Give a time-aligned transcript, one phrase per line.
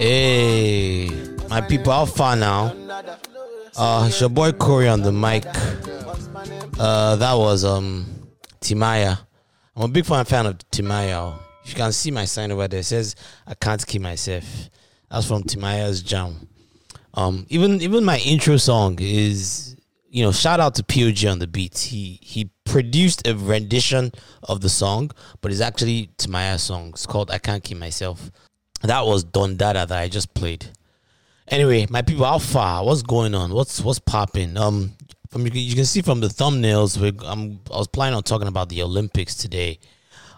[0.00, 1.10] Hey,
[1.50, 2.74] my people, how far now?
[3.76, 5.44] Uh, it's your boy Kore on the mic.
[6.78, 8.06] Uh, that was um
[8.62, 9.18] Timaya.
[9.76, 11.38] I'm a big fan fan of Timaya.
[11.66, 12.80] You can see my sign over there.
[12.80, 13.14] It says
[13.46, 14.70] I can't keep myself.
[15.10, 16.48] That's from Timaya's jam.
[17.12, 19.76] Um, even even my intro song is
[20.08, 21.76] you know shout out to POG on the beat.
[21.76, 24.12] He he produced a rendition
[24.44, 25.10] of the song,
[25.42, 26.88] but it's actually Timaya's song.
[26.88, 28.30] It's called I Can't Keep Myself.
[28.82, 30.66] That was Don Dada that I just played.
[31.48, 32.84] Anyway, my people, how far?
[32.84, 33.52] What's going on?
[33.52, 34.56] What's what's popping?
[34.56, 34.92] Um,
[35.30, 38.68] from you can, see from the thumbnails, we I'm I was planning on talking about
[38.68, 39.78] the Olympics today.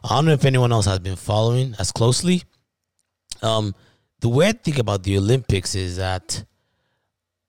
[0.04, 2.42] I don't know if anyone else has been following as closely.
[3.42, 3.74] Um,
[4.20, 6.44] the weird thing about the Olympics is that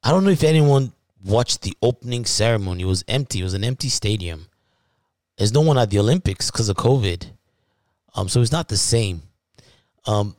[0.03, 2.84] I don't know if anyone watched the opening ceremony.
[2.84, 3.39] It was empty.
[3.39, 4.48] It was an empty stadium.
[5.37, 7.25] There's no one at the Olympics because of COVID.
[8.15, 9.23] Um, so it's not the same.
[10.05, 10.35] Um,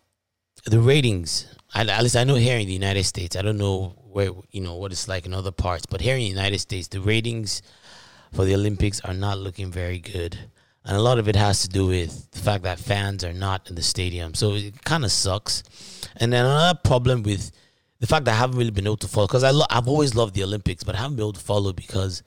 [0.66, 3.94] the ratings, I, at least I know here in the United States, I don't know
[4.10, 6.88] where you know what it's like in other parts, but here in the United States,
[6.88, 7.62] the ratings
[8.32, 10.38] for the Olympics are not looking very good,
[10.84, 13.68] and a lot of it has to do with the fact that fans are not
[13.68, 15.62] in the stadium, so it kind of sucks.
[16.16, 17.50] And then another problem with
[18.00, 20.14] the fact that I haven't really been able to follow because I lo- I've always
[20.14, 22.22] loved the Olympics, but I haven't been able to follow because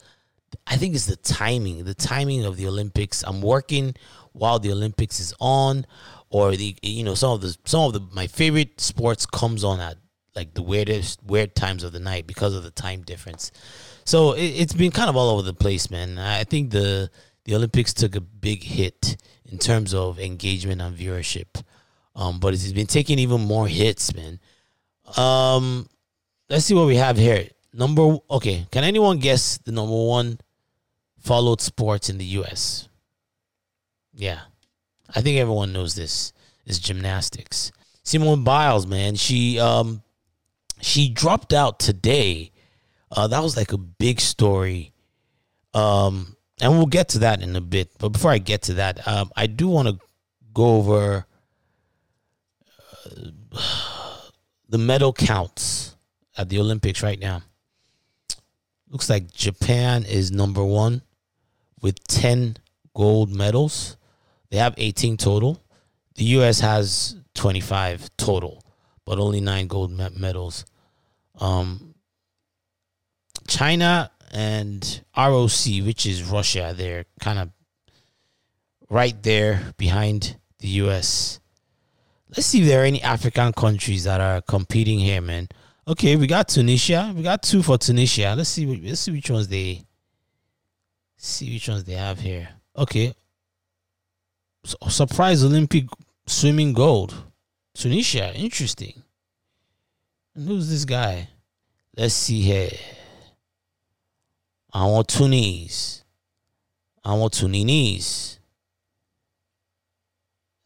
[0.66, 3.24] I think it's the timing, the timing of the Olympics.
[3.24, 3.96] I'm working
[4.34, 5.86] while the Olympics is on
[6.30, 9.80] or the you know some of the some of the my favorite sports comes on
[9.80, 9.98] at
[10.36, 13.52] like the weirdest weird times of the night because of the time difference.
[14.06, 16.18] So it, it's been kind of all over the place, man.
[16.18, 17.10] I think the
[17.46, 21.64] the Olympics took a big hit in terms of engagement and viewership,
[22.16, 24.40] um, but it's been taking even more hits, man.
[25.16, 25.90] Um,
[26.50, 27.48] let's see what we have here.
[27.74, 30.40] Number okay, can anyone guess the number one
[31.20, 32.90] followed sports in the U.S.?
[34.14, 34.42] Yeah,
[35.16, 36.34] I think everyone knows this
[36.66, 37.72] is gymnastics.
[38.04, 40.04] Simone Biles, man, she um
[40.82, 42.52] she dropped out today.
[43.12, 44.92] Uh, that was like a big story.
[45.74, 47.92] Um, and we'll get to that in a bit.
[48.00, 50.00] But before I get to that, um, I do want to
[50.54, 51.26] go over
[53.06, 54.20] uh,
[54.70, 55.96] the medal counts
[56.38, 57.44] at the Olympics right now.
[58.90, 61.02] Looks like Japan is number one
[61.82, 62.58] with 10
[62.96, 63.97] gold medals.
[64.50, 65.62] They have 18 total.
[66.16, 66.60] The U.S.
[66.62, 68.64] has 25 total,
[69.06, 70.66] but only nine gold medals.
[71.40, 71.96] Um,
[73.48, 77.50] China and ROC, which is Russia, they're kind of
[78.90, 81.40] right there behind the U.S.
[82.30, 85.48] Let's see if there are any African countries that are competing here, man.
[85.88, 87.14] Okay, we got Tunisia.
[87.16, 88.34] We got two for Tunisia.
[88.36, 88.66] Let's see.
[88.66, 89.86] Let's see which ones they
[91.16, 92.50] see which ones they have here.
[92.76, 93.14] Okay,
[94.90, 95.86] surprise Olympic
[96.26, 97.14] swimming gold.
[97.74, 99.04] Tunisia, interesting.
[100.36, 101.30] And who's this guy?
[101.96, 102.72] Let's see here.
[104.74, 106.04] I want Tunis.
[107.04, 108.40] I want Tunis.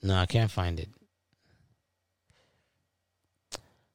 [0.03, 0.89] No, I can't find it.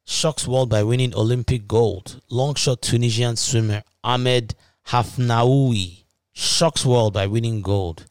[0.05, 2.21] Shocks world by winning Olympic gold.
[2.31, 4.55] Long shot Tunisian swimmer Ahmed
[4.87, 8.07] Hafnaoui shocks world by winning gold.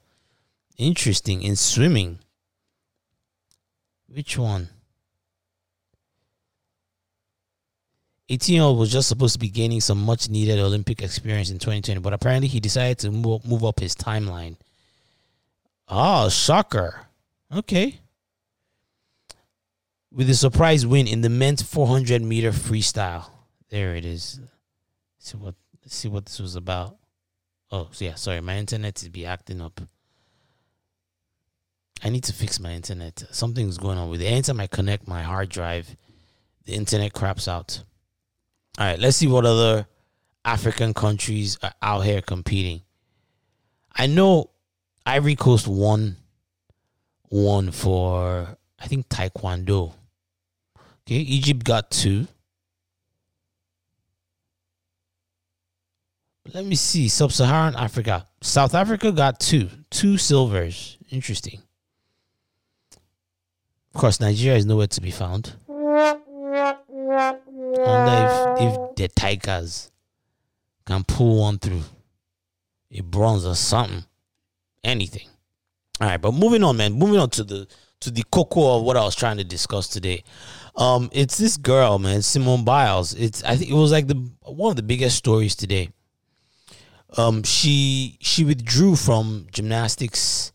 [0.78, 2.20] Interesting in swimming.
[4.08, 4.70] Which one?
[8.30, 11.60] 18 year old was just supposed to be gaining some much needed Olympic experience in
[11.60, 14.58] 2020, but apparently he decided to move, up his timeline.
[15.88, 17.02] Oh, shocker.
[17.54, 18.00] Okay.
[20.12, 23.30] With a surprise win in the men's 400 meter freestyle.
[23.70, 24.40] There it is.
[25.20, 26.98] Let's see what, see what this was about.
[27.72, 28.42] Oh, yeah, sorry.
[28.42, 29.80] My internet is be acting up.
[32.04, 33.24] I need to fix my internet.
[33.32, 34.26] Something's going on with it.
[34.26, 35.96] Anytime I connect my hard drive,
[36.66, 37.84] the internet craps out.
[38.78, 39.88] All right, let's see what other
[40.44, 42.82] African countries are out here competing.
[43.96, 44.52] I know
[45.06, 46.18] Ivory Coast won
[47.30, 49.94] one for I think Taekwondo.
[51.08, 52.28] Okay, Egypt got two.
[56.54, 57.08] Let me see.
[57.08, 58.28] Sub-Saharan Africa.
[58.42, 59.70] South Africa got two.
[59.90, 60.98] Two silvers.
[61.10, 61.62] Interesting.
[63.96, 65.54] Of course, Nigeria is nowhere to be found.
[65.70, 66.18] I
[67.78, 69.90] wonder if, if the Tigers
[70.86, 71.84] can pull one through.
[72.92, 74.04] A bronze or something.
[74.84, 75.30] Anything.
[76.02, 76.92] All right, but moving on, man.
[76.92, 77.70] Moving on to the
[78.02, 80.26] to the cocoa of what I was trying to discuss today.
[80.76, 83.14] Um, it's this girl, man, Simone Biles.
[83.14, 85.90] It's I think it was like the one of the biggest stories today.
[87.16, 90.52] Um, she she withdrew from gymnastics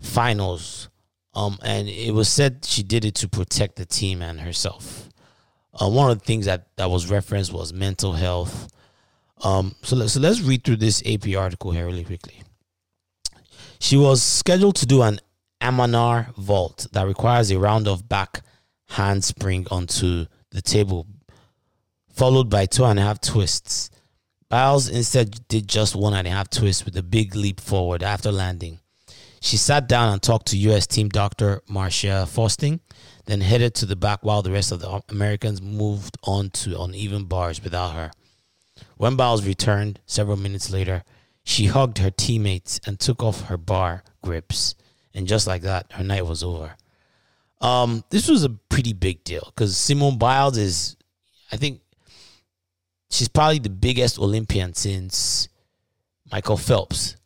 [0.00, 0.88] finals
[1.34, 5.08] um, and it was said she did it to protect the team and herself.
[5.74, 8.68] Uh, one of the things that, that was referenced was mental health.
[9.42, 12.42] Um, so, let, so let's read through this AP article here really quickly.
[13.80, 15.18] She was scheduled to do an
[15.60, 18.42] Amanar vault that requires a round of back
[18.90, 21.06] handspring onto the table,
[22.10, 23.90] followed by two and a half twists.
[24.50, 28.30] Biles instead did just one and a half twists with a big leap forward after
[28.30, 28.80] landing.
[29.42, 30.86] She sat down and talked to U.S.
[30.86, 32.78] team doctor Marcia Faustin,
[33.26, 37.24] then headed to the back while the rest of the Americans moved on to uneven
[37.24, 38.12] bars without her.
[38.98, 41.02] When Biles returned several minutes later,
[41.42, 44.76] she hugged her teammates and took off her bar grips.
[45.12, 46.76] And just like that, her night was over.
[47.60, 50.96] Um, this was a pretty big deal because Simone Biles is,
[51.50, 51.80] I think,
[53.10, 55.48] she's probably the biggest Olympian since
[56.30, 57.16] Michael Phelps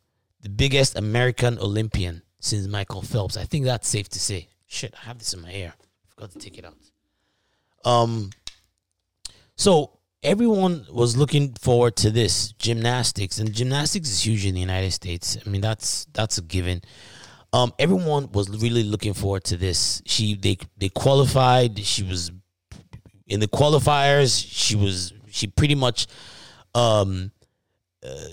[0.47, 3.35] the biggest American Olympian since Michael Phelps.
[3.35, 4.47] I think that's safe to say.
[4.65, 5.73] Shit, I have this in my hair.
[5.77, 6.77] I forgot to take it out.
[7.83, 8.29] Um,
[9.57, 14.91] so everyone was looking forward to this gymnastics, and gymnastics is huge in the United
[14.91, 15.37] States.
[15.45, 16.81] I mean, that's that's a given.
[17.51, 20.01] Um, everyone was really looking forward to this.
[20.05, 21.77] She they they qualified.
[21.79, 22.31] She was
[23.25, 24.45] in the qualifiers.
[24.47, 26.07] She was she pretty much
[26.73, 27.31] um
[28.01, 28.29] uh,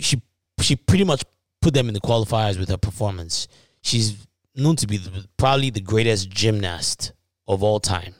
[0.00, 0.20] she
[0.60, 1.22] she pretty much
[1.60, 3.48] put them in the qualifiers with her performance.
[3.82, 7.12] She's known to be the, probably the greatest gymnast
[7.46, 8.14] of all time,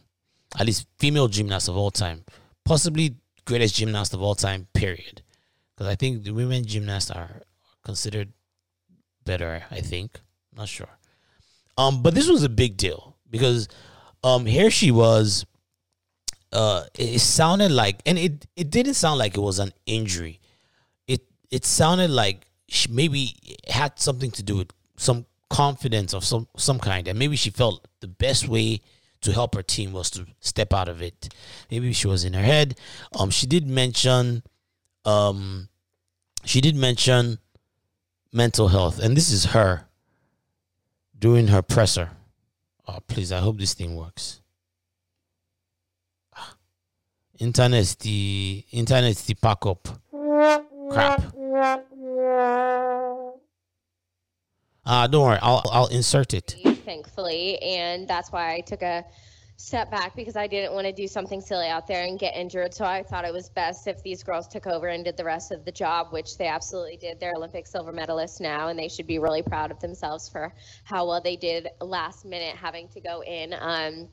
[0.58, 2.24] at least female gymnast of all time,
[2.64, 4.66] possibly greatest gymnast of all time.
[4.74, 5.22] Period.
[5.74, 7.42] Because I think the women gymnasts are
[7.84, 8.32] considered
[9.24, 9.64] better.
[9.70, 10.20] I think,
[10.56, 10.88] not sure.
[11.76, 13.68] Um, but this was a big deal because
[14.24, 15.44] um, here she was.
[16.52, 20.40] Uh, it sounded like, and it it didn't sound like it was an injury.
[21.06, 23.34] It it sounded like she maybe
[23.68, 27.86] had something to do with some confidence of some some kind, and maybe she felt
[28.00, 28.80] the best way
[29.20, 31.32] to help her team was to step out of it.
[31.70, 32.78] Maybe she was in her head.
[33.18, 34.42] Um, she did mention,
[35.04, 35.68] um,
[36.44, 37.38] she did mention
[38.32, 39.86] mental health, and this is her
[41.18, 42.10] doing her presser.
[42.86, 43.32] Oh, please!
[43.32, 44.40] I hope this thing works.
[47.38, 49.88] Internet, the internet, the pack up.
[50.90, 51.22] Crap.
[54.84, 56.56] Uh, don't worry, I'll I'll insert it.
[56.84, 59.04] Thankfully, and that's why I took a
[59.56, 62.74] step back because I didn't want to do something silly out there and get injured.
[62.74, 65.50] So I thought it was best if these girls took over and did the rest
[65.50, 67.18] of the job, which they absolutely did.
[67.18, 70.52] They're Olympic silver medalists now, and they should be really proud of themselves for
[70.84, 73.54] how well they did last minute having to go in.
[73.58, 74.08] Um,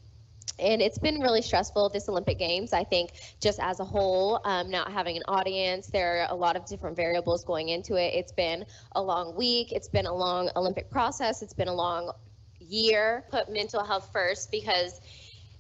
[0.60, 2.74] and it's been really stressful this olympic games.
[2.74, 6.56] I think just as a whole um, not having an audience there are a lot
[6.56, 8.14] of different variables going into it.
[8.14, 9.72] It's been a long week.
[9.72, 11.42] It's been a long olympic process.
[11.42, 12.12] It's been a long
[12.60, 13.26] year.
[13.30, 15.02] Put mental health first because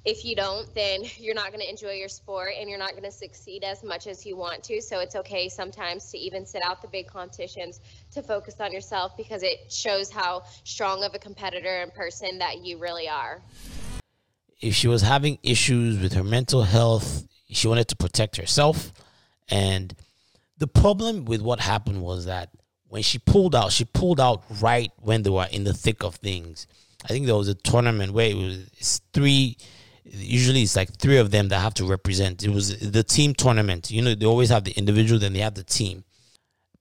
[0.05, 3.03] if you don't then you're not going to enjoy your sport and you're not going
[3.03, 4.81] to succeed as much as you want to.
[4.81, 7.79] So it's okay sometimes to even sit out the big competitions
[8.11, 12.63] to focus on yourself because it shows how strong of a competitor and person that
[12.63, 13.41] you really are
[14.63, 18.93] if she was having issues with her mental health, she wanted to protect herself.
[19.49, 19.93] And
[20.57, 22.49] the problem with what happened was that
[22.87, 26.15] when she pulled out, she pulled out right when they were in the thick of
[26.15, 26.65] things.
[27.03, 29.57] I think there was a tournament where it was three.
[30.05, 32.43] Usually, it's like three of them that have to represent.
[32.43, 33.91] It was the team tournament.
[33.91, 36.05] You know, they always have the individual, then they have the team.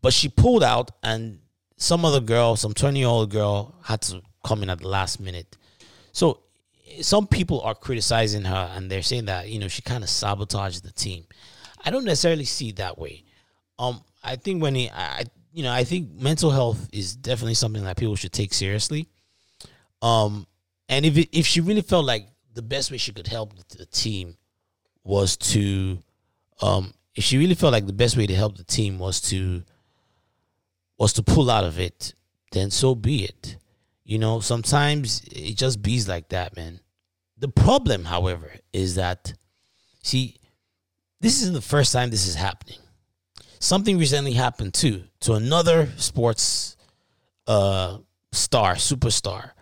[0.00, 1.40] But she pulled out, and
[1.76, 5.56] some other girl, some twenty-year-old girl, had to come in at the last minute.
[6.12, 6.40] So
[7.00, 10.84] some people are criticizing her and they're saying that you know she kind of sabotaged
[10.84, 11.24] the team.
[11.84, 13.24] I don't necessarily see it that way.
[13.78, 17.82] Um, I think when he, I, you know, I think mental health is definitely something
[17.84, 19.08] that people should take seriously.
[20.00, 20.46] Um,
[20.88, 23.86] and if it, if she really felt like the best way she could help the,
[23.86, 24.36] team
[25.04, 25.98] was to,
[26.60, 29.62] um, if she really felt like the best way to help the team was to
[30.98, 32.14] was to pull out of it,
[32.52, 33.56] then so be it.
[34.04, 36.80] You know, sometimes it just bees like that, man.
[37.38, 39.32] The problem, however, is that
[40.02, 40.36] see,
[41.20, 42.78] this isn't the first time this is happening.
[43.60, 46.76] Something recently happened too to another sports
[47.46, 47.98] uh
[48.32, 49.52] star, superstar.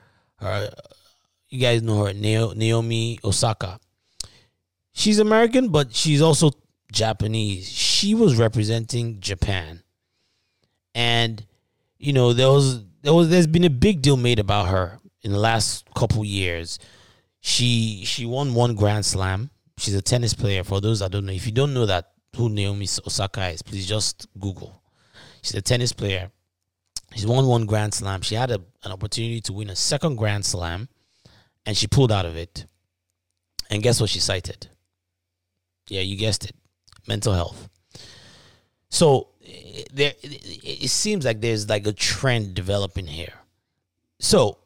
[1.49, 3.79] You guys know her, Naomi Osaka.
[4.93, 6.51] She's American, but she's also
[6.93, 7.69] Japanese.
[7.69, 9.83] She was representing Japan,
[10.95, 11.45] and
[11.99, 15.33] you know there was there was there's been a big deal made about her in
[15.33, 16.79] the last couple years.
[17.41, 19.51] She she won one Grand Slam.
[19.79, 20.65] She's a tennis player.
[20.65, 23.87] For those that don't know, if you don't know that who Naomi Osaka is, please
[23.87, 24.83] just Google.
[25.43, 26.31] She's a tennis player.
[27.15, 28.21] She's won one Grand Slam.
[28.21, 30.89] She had a, an opportunity to win a second Grand Slam,
[31.67, 32.67] and she pulled out of it.
[33.71, 34.69] And guess what she cited?
[35.89, 36.55] Yeah, you guessed it.
[37.09, 37.69] Mental health.
[38.91, 39.29] So
[39.93, 43.35] there, it seems like there's like a trend developing here.
[44.19, 44.59] So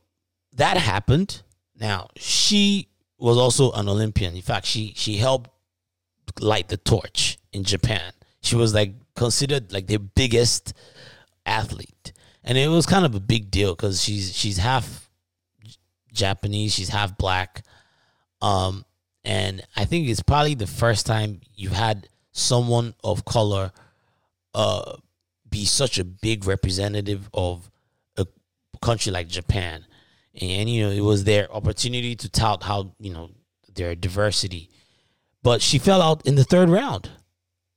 [0.55, 1.43] that happened.
[1.79, 2.89] Now she
[3.19, 4.35] was also an Olympian.
[4.35, 5.51] In fact, she she helped
[6.41, 8.13] light the torch in Japan.
[8.43, 10.75] She was like considered like the biggest
[11.47, 12.13] athlete,
[12.43, 15.09] and it was kind of a big deal because she's she's half
[16.13, 17.63] Japanese, she's half black,
[18.43, 18.85] um,
[19.25, 23.73] and I think it's probably the first time you've had someone of color
[24.55, 24.97] uh,
[25.51, 27.71] be such a big representative of
[28.17, 28.27] a
[28.83, 29.85] country like Japan.
[30.41, 33.31] And, you know, it was their opportunity to tout how, you know,
[33.75, 34.71] their diversity.
[35.43, 37.11] But she fell out in the third round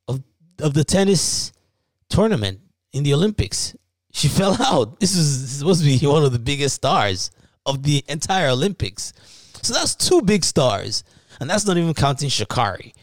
[0.07, 0.23] of,
[0.59, 1.51] of the tennis
[2.09, 2.61] tournament
[2.93, 3.75] in the Olympics.
[4.11, 4.99] She fell out.
[4.99, 7.31] This was supposed to be one of the biggest stars
[7.65, 9.13] of the entire Olympics.
[9.61, 11.03] So that's two big stars.
[11.39, 12.93] And that's not even counting Sha'Carri.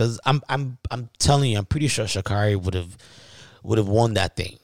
[0.00, 2.96] Because I'm I'm I'm telling you, I'm pretty sure Sha'Carri would have
[3.62, 4.58] would have won that thing.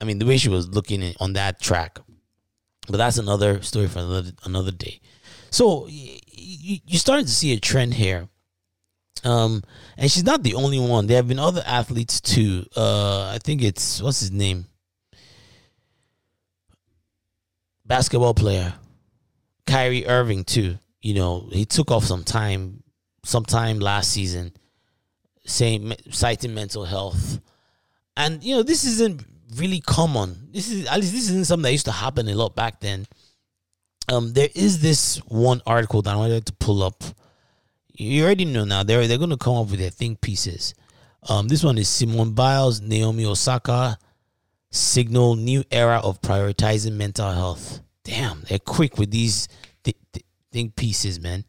[0.00, 2.00] I mean, the way she was looking on that track.
[2.88, 5.00] But that's another story for another another day.
[5.50, 8.28] So you're starting to see a trend here.
[9.22, 9.62] Um,
[9.96, 11.06] and she's not the only one.
[11.06, 12.66] There have been other athletes too.
[12.76, 14.66] Uh, I think it's what's his name,
[17.86, 18.74] basketball player,
[19.68, 20.80] Kyrie Irving too.
[21.00, 22.82] You know, he took off some time,
[23.24, 24.52] sometime last season,
[25.50, 27.40] saying citing mental health.
[28.16, 29.24] And you know, this isn't
[29.56, 30.48] really common.
[30.52, 33.06] This is at least this isn't something that used to happen a lot back then.
[34.08, 37.02] Um, there is this one article that I wanted to pull up.
[37.92, 38.82] You already know now.
[38.82, 40.74] They're they're gonna come up with their think pieces.
[41.28, 43.98] Um, this one is Simone Biles, Naomi Osaka,
[44.70, 47.80] signal new era of prioritizing mental health.
[48.04, 49.48] Damn, they're quick with these
[49.84, 51.44] th- th- think pieces, man.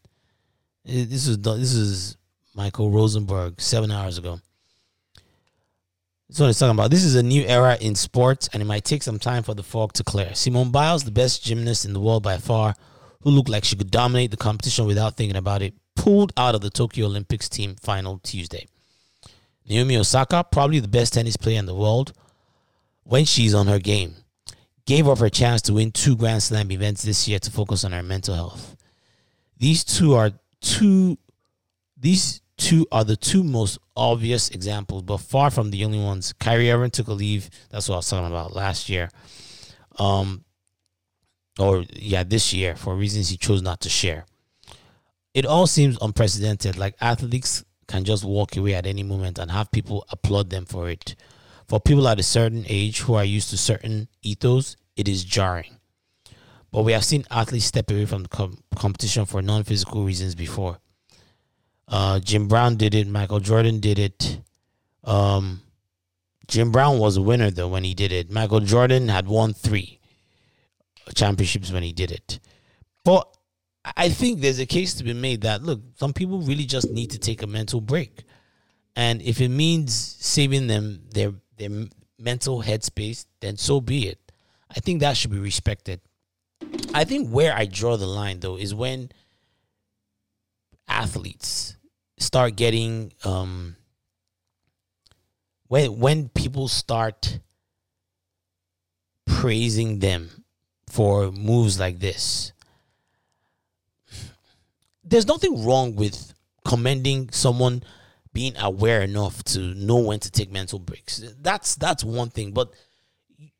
[0.84, 2.16] This is this is
[2.54, 4.40] Michael Rosenberg seven hours ago.
[6.28, 6.90] That's what it's talking about.
[6.90, 9.62] This is a new era in sports, and it might take some time for the
[9.62, 10.34] fog to clear.
[10.34, 12.74] Simone Biles, the best gymnast in the world by far,
[13.20, 16.60] who looked like she could dominate the competition without thinking about it, pulled out of
[16.60, 18.66] the Tokyo Olympics team final Tuesday.
[19.68, 22.12] Naomi Osaka, probably the best tennis player in the world,
[23.04, 24.14] when she's on her game,
[24.86, 27.92] gave up her chance to win two Grand Slam events this year to focus on
[27.92, 28.76] her mental health.
[29.58, 31.18] These two are two
[31.96, 36.32] these two are the two most obvious examples, but far from the only ones.
[36.34, 37.50] Kyrie Irving took a leave.
[37.70, 39.10] That's what I was talking about last year.
[39.98, 40.44] Um,
[41.58, 44.26] or yeah, this year for reasons he chose not to share.
[45.34, 46.76] It all seems unprecedented.
[46.76, 50.88] Like athletes can just walk away at any moment and have people applaud them for
[50.88, 51.16] it.
[51.68, 55.76] For people at a certain age who are used to certain ethos, it is jarring.
[56.70, 60.34] But we have seen athletes step away from the com- competition for non physical reasons
[60.34, 60.78] before.
[61.92, 63.06] Uh, Jim Brown did it.
[63.06, 64.40] Michael Jordan did it.
[65.04, 65.60] Um,
[66.48, 68.30] Jim Brown was a winner though when he did it.
[68.30, 70.00] Michael Jordan had won three
[71.14, 72.40] championships when he did it.
[73.04, 73.28] But
[73.84, 77.10] I think there's a case to be made that look, some people really just need
[77.10, 78.24] to take a mental break,
[78.96, 81.86] and if it means saving them their their
[82.18, 84.32] mental headspace, then so be it.
[84.74, 86.00] I think that should be respected.
[86.94, 89.10] I think where I draw the line though is when
[90.88, 91.76] athletes
[92.22, 93.76] start getting um
[95.68, 97.40] when when people start
[99.26, 100.30] praising them
[100.88, 102.52] for moves like this
[105.04, 106.32] there's nothing wrong with
[106.64, 107.82] commending someone
[108.32, 111.22] being aware enough to know when to take mental breaks.
[111.40, 112.72] That's that's one thing but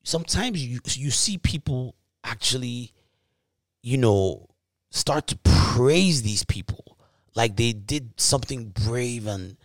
[0.03, 2.93] sometimes you you see people actually
[3.83, 4.49] you know
[4.91, 6.92] start to praise these people
[7.35, 9.57] like they did something brave and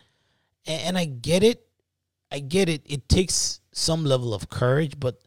[0.66, 1.66] and I get it.
[2.32, 2.82] I get it.
[2.86, 5.20] It takes some level of courage, but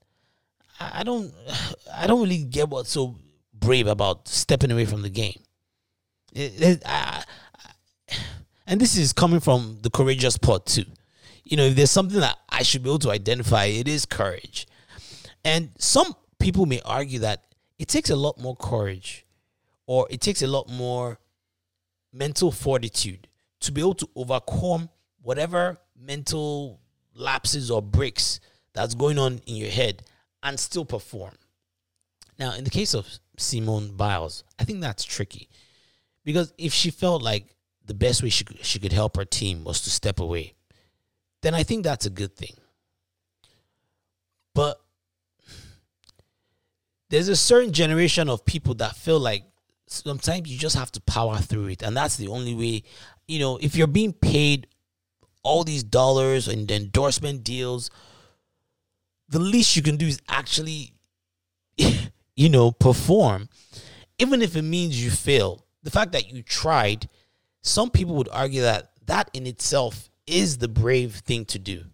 [0.78, 1.32] I don't
[1.94, 3.16] I don't really get what's so
[3.54, 5.40] brave about stepping away from the game.
[6.32, 7.24] It, it, I,
[8.66, 10.84] and this is coming from the courageous part too.
[11.44, 14.66] You know, if there's something that I should be able to identify, it is courage.
[15.44, 17.44] And some people may argue that
[17.78, 19.26] it takes a lot more courage
[19.86, 21.18] or it takes a lot more
[22.12, 23.28] mental fortitude
[23.60, 24.88] to be able to overcome
[25.22, 26.80] whatever mental
[27.14, 28.40] lapses or breaks
[28.72, 30.02] that's going on in your head
[30.42, 31.34] and still perform.
[32.38, 35.48] Now, in the case of Simone Biles, I think that's tricky
[36.24, 39.64] because if she felt like the best way she could, she could help her team
[39.64, 40.54] was to step away,
[41.42, 42.54] then I think that's a good thing.
[44.54, 44.80] But
[47.10, 49.44] there's a certain generation of people that feel like
[49.90, 52.82] sometimes you just have to power through it and that's the only way
[53.26, 54.66] you know if you're being paid
[55.42, 57.90] all these dollars and endorsement deals.
[59.28, 60.92] The least you can do is actually,
[61.78, 63.48] you know, perform,
[64.18, 65.64] even if it means you fail.
[65.82, 67.08] The fact that you tried,
[67.62, 71.84] some people would argue that that in itself is the brave thing to do.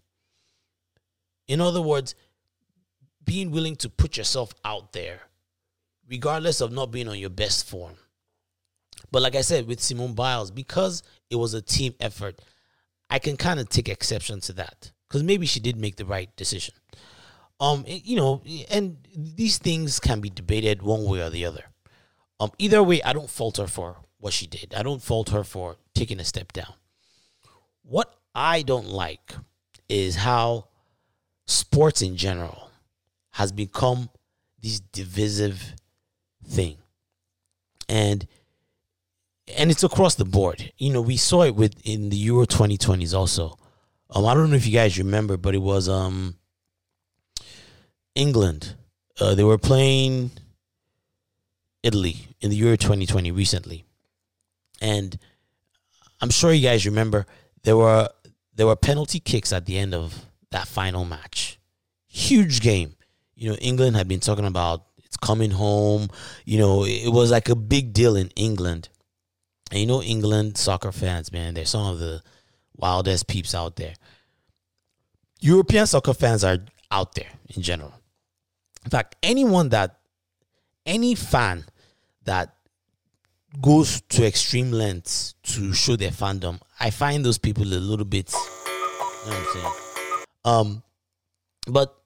[1.47, 2.15] In other words,
[3.25, 5.21] being willing to put yourself out there,
[6.09, 7.95] regardless of not being on your best form.
[9.11, 12.41] But like I said, with Simone Biles, because it was a team effort,
[13.09, 16.35] I can kind of take exception to that because maybe she did make the right
[16.37, 16.75] decision.
[17.59, 21.65] Um, you know, and these things can be debated one way or the other.
[22.39, 24.75] Um, either way, I don't fault her for what she did.
[24.77, 26.75] I don't fault her for taking a step down.
[27.83, 29.35] What I don't like
[29.89, 30.69] is how
[31.47, 32.71] sports in general
[33.33, 34.11] has become
[34.61, 35.75] these divisive
[36.47, 36.77] thing.
[37.89, 38.27] And
[39.57, 40.73] and it's across the board.
[40.77, 43.57] You know, we saw it with in the Euro 2020s also.
[44.11, 46.37] Um, I don't know if you guys remember, but it was um
[48.15, 48.75] England.
[49.21, 50.31] Uh, they were playing
[51.83, 53.85] Italy in the Euro 2020 recently,
[54.81, 55.19] and
[56.21, 57.27] I'm sure you guys remember
[57.63, 58.09] there were
[58.55, 61.59] there were penalty kicks at the end of that final match.
[62.09, 62.95] Huge game.
[63.35, 66.09] You know, England had been talking about it's coming home.
[66.45, 68.89] You know, it was like a big deal in England.
[69.71, 72.23] And you know, England soccer fans, man, they're some of the
[72.77, 73.95] wildest peeps out there.
[75.41, 76.59] European soccer fans are
[76.91, 77.95] out there in general.
[78.85, 79.99] In fact, anyone that,
[80.85, 81.65] any fan
[82.25, 82.55] that
[83.61, 88.33] goes to extreme lengths to show their fandom, I find those people a little bit,
[88.33, 89.73] you know what I'm saying?
[90.45, 90.83] Um,
[91.67, 91.97] but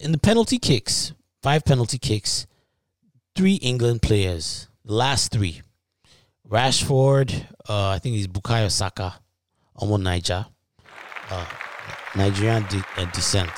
[0.00, 1.12] in the penalty kicks,
[1.44, 2.46] five penalty kicks,
[3.36, 5.60] three England players, last three,
[6.48, 7.34] Rashford,
[7.68, 9.20] uh, I think he's Bukayo Saka,
[9.78, 10.46] Omo Naija,
[11.30, 11.46] uh,
[12.16, 13.50] Nigerian de- uh, descent.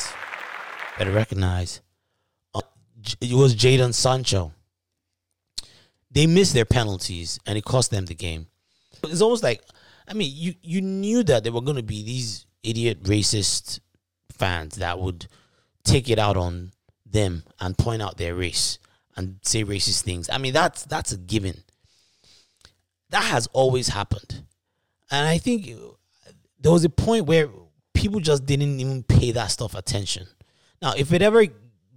[0.99, 1.81] Better recognize.
[2.53, 2.63] Uh,
[3.21, 4.53] it was Jadon Sancho.
[6.11, 8.49] They missed their penalties and it cost them the game.
[9.05, 9.63] It's almost like,
[10.09, 13.79] I mean, you, you knew that there were going to be these idiot racist
[14.33, 15.29] fans that would
[15.85, 16.73] take it out on
[17.11, 18.79] them and point out their race
[19.17, 20.29] and say racist things.
[20.31, 21.63] I mean, that's that's a given.
[23.11, 24.43] That has always happened.
[25.11, 25.67] And I think
[26.61, 27.49] there was a point where
[27.95, 30.27] people just didn't even pay that stuff attention.
[30.83, 31.47] Now, if it ever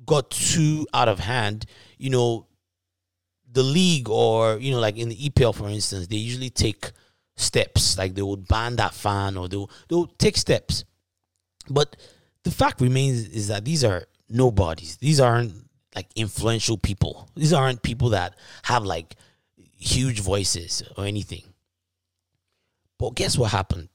[0.05, 1.65] got too out of hand,
[1.97, 2.47] you know,
[3.51, 6.91] the league or, you know, like in the EPL, for instance, they usually take
[7.35, 7.97] steps.
[7.97, 10.85] Like they would ban that fan or they'll, they'll take steps.
[11.69, 11.95] But
[12.43, 14.97] the fact remains is that these are nobodies.
[14.97, 15.53] These aren't
[15.95, 17.29] like influential people.
[17.35, 19.15] These aren't people that have like
[19.77, 21.43] huge voices or anything.
[22.97, 23.89] But guess what happened?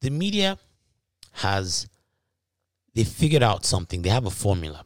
[0.00, 0.58] The media
[1.32, 1.88] has
[2.94, 4.02] they figured out something.
[4.02, 4.82] They have a formula.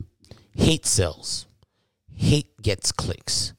[0.55, 1.47] Hate sells.
[2.15, 3.55] Hate gets clicks.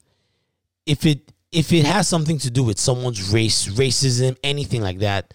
[0.86, 5.34] If it if it has something to do with someone's race, racism, anything like that,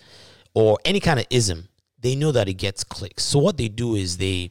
[0.53, 1.69] or any kind of ism,
[2.01, 3.23] they know that it gets clicks.
[3.25, 4.51] So what they do is they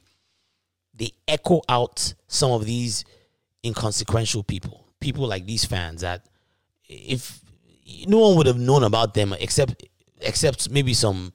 [0.98, 3.06] they echo out some of these
[3.66, 6.28] inconsequential people, people like these fans that
[6.90, 7.40] if
[8.08, 9.84] no one would have known about them except
[10.22, 11.34] except maybe some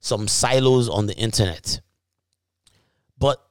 [0.00, 1.80] some silos on the internet.
[3.18, 3.42] But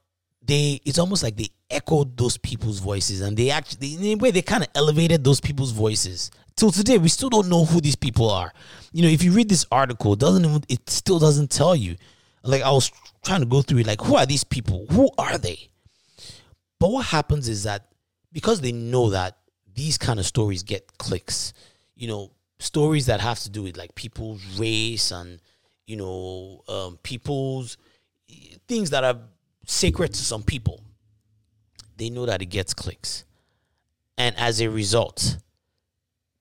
[0.42, 4.30] they it's almost like they echoed those people's voices and they actually in a way
[4.30, 6.30] they kind of elevated those people's voices.
[6.56, 8.52] Till today, we still don't know who these people are.
[8.92, 11.96] You know, if you read this article, doesn't even it still doesn't tell you.
[12.42, 12.90] Like I was
[13.24, 14.86] trying to go through it, like who are these people?
[14.90, 15.68] Who are they?
[16.78, 17.88] But what happens is that
[18.32, 19.36] because they know that
[19.74, 21.52] these kind of stories get clicks,
[21.94, 25.40] you know, stories that have to do with like people's race and
[25.86, 27.76] you know um, people's
[28.68, 29.16] things that are
[29.66, 30.82] sacred to some people.
[31.96, 33.24] They know that it gets clicks,
[34.16, 35.36] and as a result,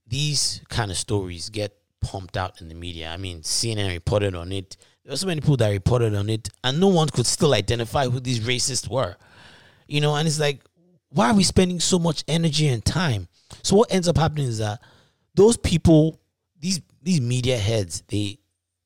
[0.08, 3.10] these kind of stories get pumped out in the media.
[3.10, 4.78] I mean, CNN reported on it.
[5.10, 8.06] There were so many people that reported on it, and no one could still identify
[8.06, 9.16] who these racists were.
[9.88, 10.62] You know, and it's like,
[11.10, 13.28] why are we spending so much energy and time?
[13.64, 14.84] So what ends up happening is that
[15.34, 16.20] those people,
[16.60, 18.38] these these media heads, they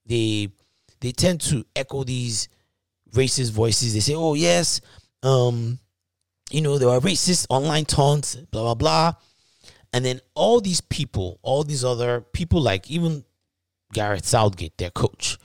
[0.05, 0.47] they
[1.01, 2.47] they tend to echo these
[3.11, 3.93] racist voices.
[3.93, 4.79] They say, "Oh yes,
[5.23, 5.77] um,
[6.51, 9.13] you know there are racist online taunts, blah blah blah,"
[9.91, 13.25] and then all these people, all these other people, like even
[13.91, 15.37] Gareth Southgate, their coach,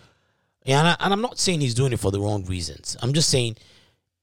[0.76, 2.96] and, I, and I'm not saying he's doing it for the wrong reasons.
[3.00, 3.56] I'm just saying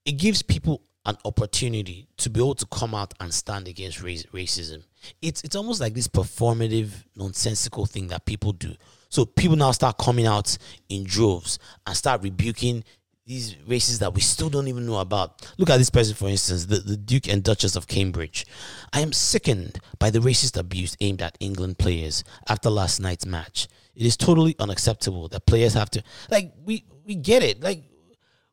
[0.04, 4.24] it gives people an opportunity to be able to come out and stand against race,
[4.26, 4.82] racism.
[5.22, 8.74] It's it's almost like this performative, nonsensical thing that people do.
[9.08, 12.84] So people now start coming out in droves and start rebuking
[13.24, 15.52] these races that we still don't even know about.
[15.58, 18.46] Look at this person, for instance, the, the Duke and Duchess of Cambridge.
[18.92, 23.66] I am sickened by the racist abuse aimed at England players after last night's match.
[23.96, 27.62] It is totally unacceptable that players have to like we we get it.
[27.62, 27.82] Like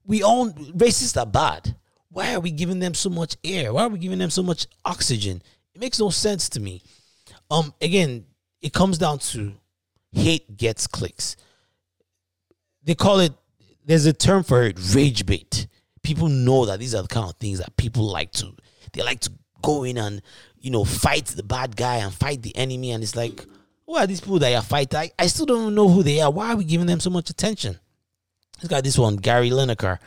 [0.06, 1.76] we all racists are bad.
[2.10, 3.74] Why are we giving them so much air?
[3.74, 5.42] Why are we giving them so much oxygen?
[5.76, 6.82] It makes no sense to me.
[7.52, 8.26] Um again,
[8.62, 9.54] it comes down to
[10.14, 11.36] hate gets clicks.
[12.84, 13.34] They call it
[13.86, 15.68] there's a term for it, rage bait.
[16.04, 18.56] People know that these are the kind of things that people like to
[18.94, 20.22] they like to go in and
[20.60, 23.46] you know fight the bad guy and fight the enemy and it's like
[23.86, 25.00] who are these people that are fighting?
[25.00, 26.32] I, I still don't know who they are.
[26.32, 27.80] Why are we giving them so much attention?
[28.58, 30.00] Let's got this one, Gary Lineker.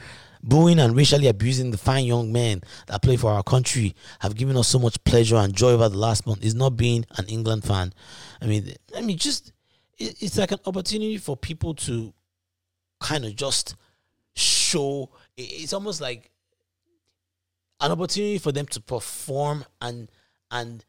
[0.43, 4.57] Booing and racially abusing the fine young men that play for our country have given
[4.57, 7.65] us so much pleasure and joy over the last month is not being an England
[7.65, 7.93] fan.
[8.41, 9.53] I mean, I mean, just
[9.99, 12.15] it, it's like an opportunity for people to
[13.01, 13.75] kind of just
[14.37, 15.11] show.
[15.37, 16.31] It's almost like
[17.81, 20.09] an opportunity for them to perform and
[20.51, 20.85] and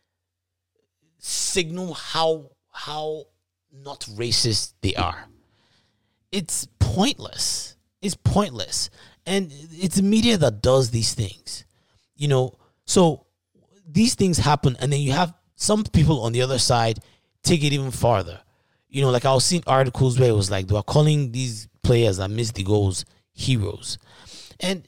[1.17, 3.25] signal how how
[3.73, 5.25] not racist they are.
[6.31, 7.75] It's pointless.
[8.01, 8.91] It's pointless.
[9.25, 11.65] And it's the media that does these things.
[12.15, 12.53] You know,
[12.85, 13.25] so
[13.87, 16.99] these things happen and then you have some people on the other side
[17.43, 18.39] take it even farther.
[18.89, 21.67] You know, like I was seeing articles where it was like they were calling these
[21.81, 23.97] players that missed the goals heroes.
[24.59, 24.87] And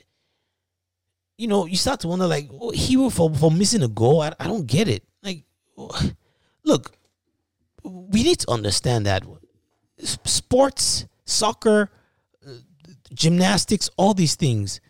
[1.37, 4.21] you know, you start to wonder like, oh, hero for, for missing a goal?
[4.21, 5.03] I, I don't get it.
[5.23, 5.43] Like
[5.75, 6.11] oh,
[6.63, 6.91] look,
[7.83, 9.23] we need to understand that
[9.99, 11.89] sports, soccer,
[12.47, 12.51] uh,
[13.13, 14.81] gymnastics, all these things,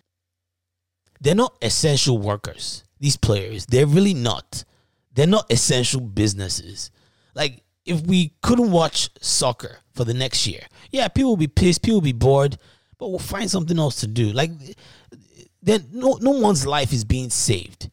[1.19, 2.83] they're not essential workers.
[2.99, 4.63] These players, they're really not.
[5.13, 6.91] They're not essential businesses.
[7.33, 11.81] Like, if we couldn't watch soccer for the next year, yeah, people will be pissed,
[11.81, 12.57] people will be bored,
[12.97, 14.31] but we'll find something else to do.
[14.31, 14.51] Like,
[15.61, 17.89] then no, no one's life is being saved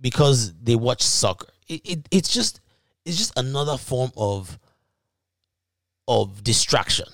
[0.00, 1.48] because they watch soccer.
[1.68, 2.60] It, it, it's just
[3.04, 4.58] it's just another form of
[6.08, 7.06] of distraction.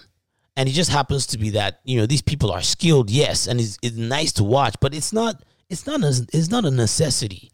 [0.56, 3.60] And it just happens to be that you know these people are skilled yes and
[3.60, 7.52] it's, it's nice to watch but it's not it's not a, it's not a necessity.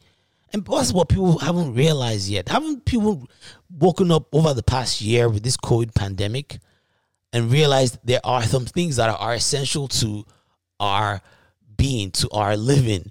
[0.53, 2.49] And that's what people haven't realized yet.
[2.49, 3.29] Haven't people
[3.77, 6.59] woken up over the past year with this covid pandemic
[7.33, 10.25] and realized there are some things that are essential to
[10.79, 11.20] our
[11.77, 13.11] being to our living?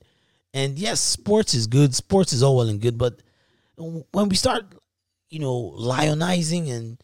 [0.53, 1.93] And yes sports is good.
[1.93, 3.21] Sports is all well and good but
[3.75, 4.65] when we start
[5.33, 7.01] you know, lionizing and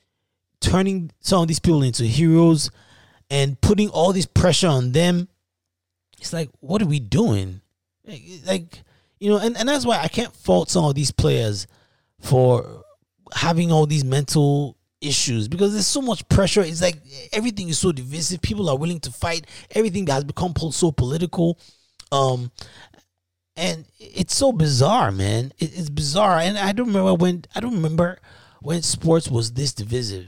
[0.62, 2.70] turning some of these people into heroes
[3.32, 5.28] and putting all this pressure on them.
[6.20, 7.62] It's like, what are we doing?
[8.46, 8.84] Like,
[9.20, 11.66] you know, and, and that's why I can't fault some of these players
[12.20, 12.84] for
[13.34, 16.62] having all these mental issues because there's so much pressure.
[16.62, 17.02] It's like
[17.34, 18.44] everything is so divisive.
[18.44, 19.48] People are willing to fight.
[19.72, 21.60] Everything that has become so political.
[22.12, 22.52] Um,
[23.60, 25.52] and it's so bizarre, man.
[25.60, 28.20] it's bizarre, and I don't remember when I don't remember
[28.62, 30.28] when sports was this divisive.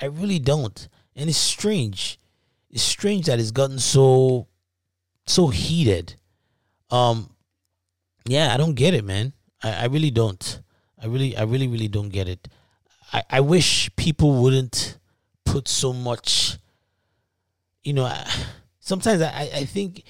[0.00, 2.18] I really don't, and it's strange.
[2.70, 4.46] It's strange that it's gotten so
[5.26, 6.14] so heated.
[6.90, 7.30] Um,
[8.26, 9.32] yeah, I don't get it, man.
[9.62, 10.60] I, I really don't.
[11.02, 12.46] I really, I really, really don't get it.
[13.12, 14.98] I, I wish people wouldn't
[15.44, 16.58] put so much.
[17.82, 18.30] You know, I,
[18.80, 20.04] sometimes I, I think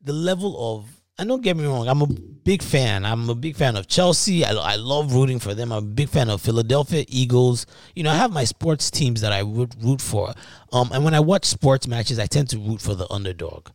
[0.00, 3.04] the level of and don't get me wrong, I'm a big fan.
[3.04, 4.44] I'm a big fan of Chelsea.
[4.44, 5.72] I, I love rooting for them.
[5.72, 7.66] I'm a big fan of Philadelphia Eagles.
[7.94, 10.34] You know, I have my sports teams that I would root for.
[10.72, 13.70] Um, and when I watch sports matches, I tend to root for the underdog.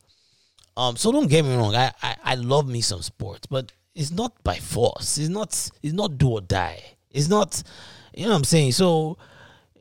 [0.78, 1.76] Um, so don't get me wrong.
[1.76, 5.18] I, I, I love me some sports, but it's not by force.
[5.18, 5.50] It's not
[5.82, 6.82] it's not do or die.
[7.10, 7.62] It's not,
[8.14, 8.72] you know what I'm saying.
[8.72, 9.18] So,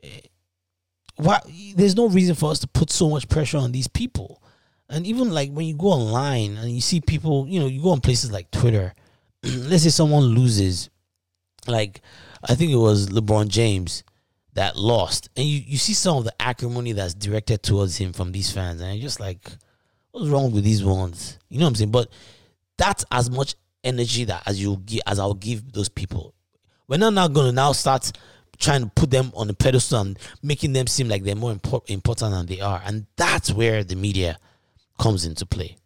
[0.03, 0.19] eh,
[1.15, 1.39] why
[1.75, 4.41] there's no reason for us to put so much pressure on these people
[4.91, 7.91] and even like when you go online and you see people, you know, you go
[7.91, 8.93] on places like Twitter.
[9.43, 10.89] let's say someone loses,
[11.65, 12.01] like
[12.43, 14.03] I think it was LeBron James
[14.53, 18.33] that lost, and you you see some of the acrimony that's directed towards him from
[18.33, 19.49] these fans, and you're just like,
[20.11, 21.39] what's wrong with these ones?
[21.49, 21.91] You know what I'm saying?
[21.91, 22.09] But
[22.77, 26.35] that's as much energy that as you give as I'll give those people.
[26.87, 28.11] We're not now going to now start
[28.59, 31.89] trying to put them on a pedestal and making them seem like they're more impor-
[31.89, 34.37] important than they are, and that's where the media
[35.01, 35.77] comes into play.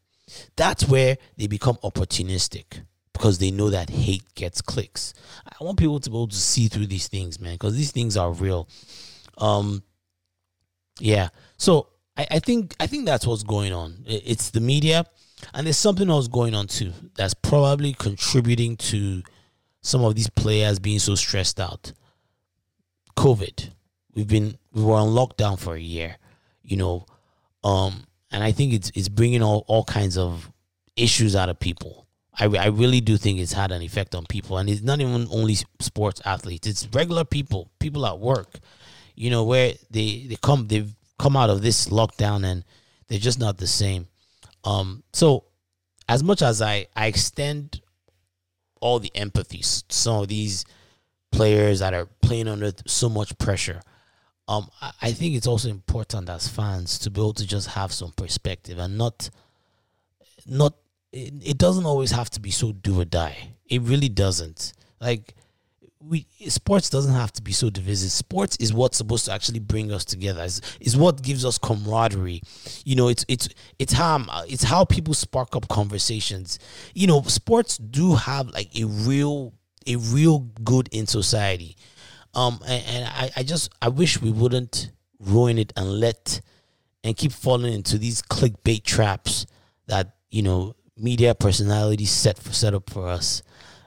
[0.58, 2.82] That's where they become opportunistic
[3.14, 5.14] because they know that hate gets clicks.
[5.48, 8.18] I want people to be able to see through these things, man, because these things
[8.18, 8.68] are real.
[9.38, 9.84] Um,
[11.00, 11.30] yeah.
[11.58, 14.04] So I, I think I think that's what's going on.
[14.06, 15.06] It's the media,
[15.54, 19.24] and there's something else going on too that's probably contributing to
[19.82, 21.94] some of these players being so stressed out.
[23.16, 23.70] COVID.
[24.14, 26.18] we've been we were on lockdown for a year,
[26.64, 27.06] you know,
[27.64, 28.04] um,
[28.36, 30.52] and I think it's it's bringing all all kinds of
[30.98, 32.06] issues out of people.
[32.38, 35.26] I, I really do think it's had an effect on people, and it's not even
[35.32, 38.60] only sports athletes; it's regular people, people at work,
[39.16, 42.66] you know, where they they come they've come out of this lockdown and
[43.08, 44.10] they're just not the same.
[44.66, 45.46] Um, so
[46.10, 47.82] as much as I I extend
[48.82, 50.66] all the empathy, to some of these
[51.32, 53.80] players that are playing under so much pressure.
[54.48, 54.70] Um,
[55.02, 58.78] I think it's also important as fans to be able to just have some perspective
[58.78, 59.30] and not,
[60.46, 60.76] not.
[61.12, 63.54] It, it doesn't always have to be so do or die.
[63.68, 64.74] It really doesn't.
[65.02, 65.34] Like
[66.08, 68.12] we sports doesn't have to be so divisive.
[68.12, 70.44] Sports is what's supposed to actually bring us together.
[70.44, 72.42] Is is what gives us camaraderie.
[72.84, 76.60] You know, it's it's it's how it's how people spark up conversations.
[76.94, 79.54] You know, sports do have like a real
[79.88, 81.76] a real good in society.
[82.36, 86.42] Um, and, and I, I just I wish we wouldn't ruin it and let
[87.04, 89.46] and keep falling into these clickbait traps
[89.88, 93.42] that you know media personalities set for set up for us.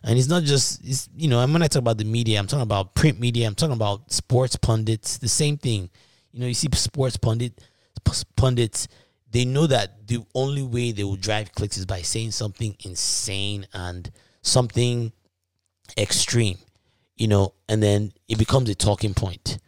[0.04, 2.46] And it's not just it's you know, and when I talk about the media, I'm
[2.46, 5.90] talking about print media, I'm talking about sports pundits, the same thing.
[6.32, 7.60] You know, you see sports pundit
[8.36, 8.88] pundits,
[9.30, 13.66] they know that the only way they will drive clicks is by saying something insane
[13.72, 14.10] and
[14.42, 15.12] something
[15.96, 16.58] extreme,
[17.18, 19.58] you know, and then it becomes a talking point.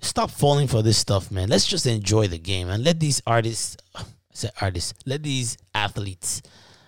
[0.00, 1.48] Stop falling for this stuff, man.
[1.48, 6.42] Let's just enjoy the game and let these artists, I said artists, let these athletes,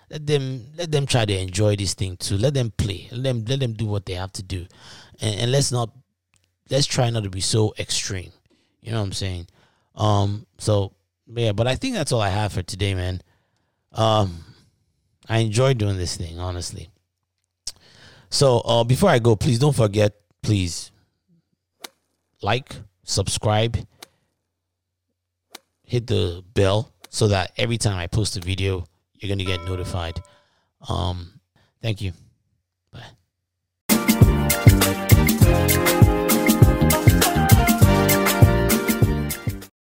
[0.09, 2.37] let them let them try to enjoy this thing too.
[2.37, 3.07] Let them play.
[3.11, 4.65] Let them let them do what they have to do,
[5.21, 5.91] and, and let's not
[6.69, 8.31] let's try not to be so extreme.
[8.81, 9.47] You know what I'm saying?
[9.93, 10.47] Um.
[10.57, 10.93] So
[11.27, 13.21] yeah, but I think that's all I have for today, man.
[13.91, 14.43] Um,
[15.27, 16.89] I enjoy doing this thing, honestly.
[18.29, 20.91] So uh, before I go, please don't forget, please
[22.41, 23.77] like, subscribe,
[25.83, 30.19] hit the bell so that every time I post a video, you're gonna get notified.
[30.87, 31.39] Um,
[31.81, 32.13] thank you.